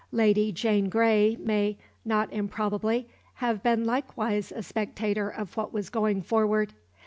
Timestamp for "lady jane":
0.11-0.89